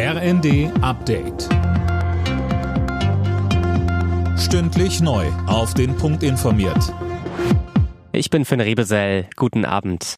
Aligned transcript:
RND 0.00 0.70
Update. 0.80 1.48
Stündlich 4.38 5.00
neu. 5.00 5.26
Auf 5.48 5.74
den 5.74 5.96
Punkt 5.96 6.22
informiert. 6.22 6.94
Ich 8.12 8.30
bin 8.30 8.44
Finn 8.44 8.60
Rebesell. 8.60 9.28
Guten 9.34 9.64
Abend. 9.64 10.14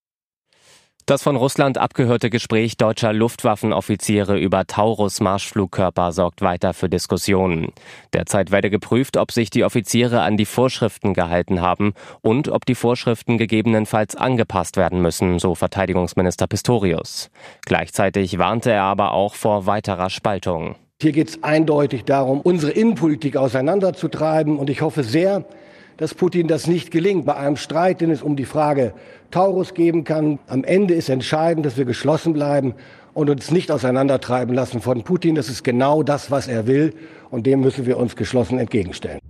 Das 1.11 1.25
von 1.25 1.35
Russland 1.35 1.77
abgehörte 1.77 2.31
Gespräch 2.31 2.77
deutscher 2.77 3.13
Luftwaffenoffiziere 3.13 4.39
über 4.39 4.65
Taurus-Marschflugkörper 4.69 6.13
sorgt 6.13 6.41
weiter 6.41 6.73
für 6.73 6.89
Diskussionen. 6.89 7.73
Derzeit 8.13 8.53
werde 8.53 8.71
geprüft, 8.71 9.17
ob 9.17 9.33
sich 9.33 9.51
die 9.51 9.65
Offiziere 9.65 10.21
an 10.21 10.37
die 10.37 10.45
Vorschriften 10.45 11.13
gehalten 11.13 11.61
haben 11.61 11.95
und 12.23 12.49
ob 12.49 12.65
die 12.65 12.77
Vorschriften 12.77 13.39
gegebenenfalls 13.39 14.15
angepasst 14.15 14.77
werden 14.77 15.03
müssen, 15.03 15.41
so 15.41 15.57
Verteidigungsminister 15.57 16.47
Pistorius. 16.47 17.29
Gleichzeitig 17.67 18.39
warnte 18.39 18.71
er 18.71 18.85
aber 18.85 19.11
auch 19.11 19.35
vor 19.35 19.67
weiterer 19.67 20.11
Spaltung. 20.11 20.77
Hier 21.03 21.11
geht 21.11 21.31
es 21.31 21.43
eindeutig 21.43 22.05
darum, 22.05 22.41
unsere 22.41 22.71
Innenpolitik 22.71 23.37
auseinanderzutreiben 23.37 24.61
und 24.61 24.71
ich 24.71 24.81
hoffe 24.81 25.03
sehr, 25.03 25.45
dass 26.01 26.15
Putin 26.15 26.49
das 26.49 26.67
nicht 26.67 26.91
gelingt. 26.91 27.27
Bei 27.27 27.37
einem 27.37 27.57
Streit, 27.57 28.01
den 28.01 28.11
es 28.11 28.23
um 28.23 28.35
die 28.35 28.47
Frage 28.47 28.95
Taurus 29.31 29.75
geben 29.75 30.03
kann, 30.03 30.39
am 30.49 30.65
Ende 30.65 30.95
ist 30.95 31.11
entscheidend, 31.11 31.67
dass 31.67 31.77
wir 31.77 31.85
geschlossen 31.85 32.33
bleiben 32.33 32.75
und 33.13 33.29
uns 33.29 33.51
nicht 33.51 33.71
auseinandertreiben 33.71 34.55
lassen 34.55 34.81
von 34.81 35.05
Putin. 35.05 35.35
Das 35.35 35.51
ist 35.51 35.63
genau 35.63 36.03
das, 36.03 36.31
was 36.31 36.49
er 36.49 36.67
will 36.67 36.95
und 37.31 37.47
dem 37.47 37.61
müssen 37.61 37.85
wir 37.85 37.99
uns 37.99 38.17
geschlossen 38.17 38.59
entgegenstellen. 38.59 39.21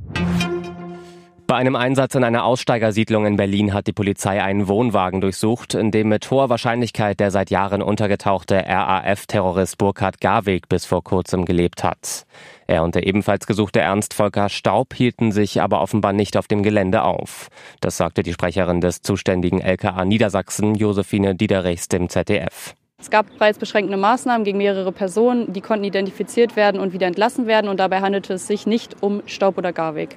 Bei 1.51 1.57
einem 1.57 1.75
Einsatz 1.75 2.15
in 2.15 2.23
einer 2.23 2.45
Aussteigersiedlung 2.45 3.27
in 3.27 3.37
Berlin 3.37 3.75
hat 3.75 3.89
die 3.89 3.93
Polizei 3.93 4.41
einen 4.41 4.69
Wohnwagen 4.69 5.21
durchsucht, 5.21 5.75
in 5.75 5.91
dem 5.91 6.09
mit 6.09 6.31
hoher 6.31 6.49
Wahrscheinlichkeit 6.49 7.19
der 7.19 7.33
seit 7.33 7.51
Jahren 7.51 7.83
untergetauchte 7.83 8.55
RAF-Terrorist 8.65 9.77
Burkhard 9.77 10.21
Garweg 10.21 10.69
bis 10.69 10.85
vor 10.85 11.03
kurzem 11.03 11.45
gelebt 11.45 11.83
hat. 11.83 12.25
Er 12.69 12.85
und 12.85 12.95
der 12.95 13.05
ebenfalls 13.05 13.49
gesuchte 13.49 13.81
Ernst 13.81 14.15
Volker 14.15 14.49
Staub 14.49 14.95
hielten 14.95 15.33
sich 15.33 15.61
aber 15.61 15.81
offenbar 15.81 16.13
nicht 16.13 16.37
auf 16.37 16.47
dem 16.47 16.63
Gelände 16.63 17.03
auf. 17.03 17.49
Das 17.81 17.97
sagte 17.97 18.23
die 18.23 18.33
Sprecherin 18.33 18.81
des 18.81 19.03
zuständigen 19.03 19.61
LKA 19.61 20.05
Niedersachsen, 20.05 20.77
Josephine 20.77 21.35
Diederichs, 21.35 21.89
dem 21.89 22.09
ZDF. 22.09 22.77
Es 23.01 23.11
gab 23.11 23.27
bereits 23.29 23.59
beschränkende 23.59 23.97
Maßnahmen 23.97 24.45
gegen 24.45 24.59
mehrere 24.59 24.93
Personen, 24.93 25.53
die 25.53 25.63
konnten 25.63 25.85
identifiziert 25.85 26.55
werden 26.55 26.81
und 26.81 26.93
wieder 26.93 27.09
entlassen 27.09 27.49
werden 27.49 27.69
und 27.69 27.81
dabei 27.81 28.03
handelte 28.03 28.35
es 28.35 28.47
sich 28.47 28.69
nicht 28.69 29.03
um 29.03 29.23
Staub 29.27 29.59
oder 29.59 29.73
Garweg. 29.73 30.17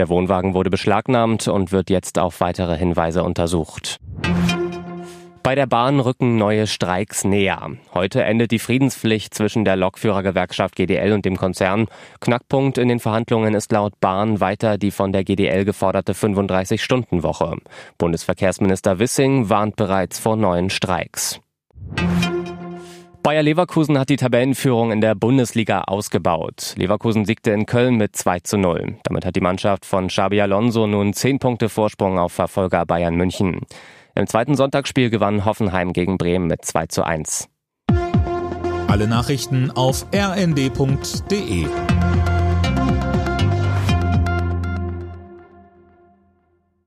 Der 0.00 0.08
Wohnwagen 0.08 0.54
wurde 0.54 0.70
beschlagnahmt 0.70 1.46
und 1.46 1.72
wird 1.72 1.90
jetzt 1.90 2.18
auf 2.18 2.40
weitere 2.40 2.74
Hinweise 2.74 3.22
untersucht. 3.22 3.98
Bei 5.42 5.54
der 5.54 5.66
Bahn 5.66 6.00
rücken 6.00 6.38
neue 6.38 6.66
Streiks 6.66 7.22
näher. 7.22 7.72
Heute 7.92 8.24
endet 8.24 8.50
die 8.50 8.58
Friedenspflicht 8.58 9.34
zwischen 9.34 9.66
der 9.66 9.76
Lokführergewerkschaft 9.76 10.74
GDL 10.74 11.12
und 11.12 11.26
dem 11.26 11.36
Konzern. 11.36 11.86
Knackpunkt 12.20 12.78
in 12.78 12.88
den 12.88 12.98
Verhandlungen 12.98 13.52
ist 13.52 13.72
laut 13.72 13.92
Bahn 14.00 14.40
weiter 14.40 14.78
die 14.78 14.90
von 14.90 15.12
der 15.12 15.22
GDL 15.22 15.66
geforderte 15.66 16.14
35-Stunden-Woche. 16.14 17.58
Bundesverkehrsminister 17.98 19.00
Wissing 19.00 19.50
warnt 19.50 19.76
bereits 19.76 20.18
vor 20.18 20.36
neuen 20.36 20.70
Streiks. 20.70 21.42
Bayer 23.30 23.44
Leverkusen 23.44 23.96
hat 23.96 24.08
die 24.08 24.16
Tabellenführung 24.16 24.90
in 24.90 25.00
der 25.00 25.14
Bundesliga 25.14 25.82
ausgebaut. 25.82 26.74
Leverkusen 26.76 27.24
siegte 27.24 27.52
in 27.52 27.64
Köln 27.64 27.94
mit 27.94 28.16
2 28.16 28.40
zu 28.40 28.58
0. 28.58 28.96
Damit 29.04 29.24
hat 29.24 29.36
die 29.36 29.40
Mannschaft 29.40 29.86
von 29.86 30.08
Xabi 30.08 30.40
Alonso 30.40 30.88
nun 30.88 31.12
10 31.12 31.38
Punkte 31.38 31.68
Vorsprung 31.68 32.18
auf 32.18 32.32
Verfolger 32.32 32.84
Bayern 32.84 33.14
München. 33.14 33.60
Im 34.16 34.26
zweiten 34.26 34.56
Sonntagsspiel 34.56 35.10
gewann 35.10 35.44
Hoffenheim 35.44 35.92
gegen 35.92 36.18
Bremen 36.18 36.48
mit 36.48 36.64
2 36.64 36.86
zu 36.86 37.04
1. 37.04 37.48
Alle 38.88 39.06
Nachrichten 39.06 39.70
auf 39.70 40.06
rnd.de 40.12 41.66